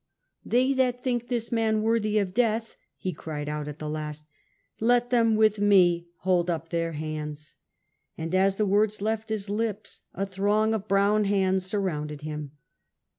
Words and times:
"They 0.43 0.73
that 0.73 1.03
think 1.03 1.27
this 1.27 1.51
man 1.51 1.83
worthy 1.83 2.17
of 2.17 2.33
death," 2.33 2.75
he 2.97 3.13
cried 3.13 3.47
out 3.47 3.67
at 3.67 3.77
the 3.77 3.87
last," 3.87 4.31
let 4.89 5.11
them 5.11 5.35
with 5.35 5.59
me 5.59 6.07
hold 6.21 6.49
up 6.49 6.69
their 6.69 6.93
hands." 6.93 7.55
And 8.17 8.33
as 8.33 8.55
the 8.55 8.65
words 8.65 8.99
left 8.99 9.29
his 9.29 9.47
lips 9.47 10.01
a 10.15 10.25
throng 10.25 10.73
of 10.73 10.87
brown 10.87 11.25
hands 11.25 11.67
surrounded 11.67 12.21
him. 12.21 12.53